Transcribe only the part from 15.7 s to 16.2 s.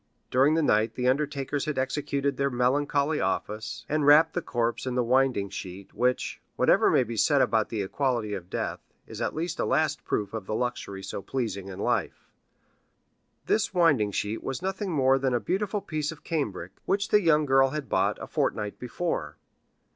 piece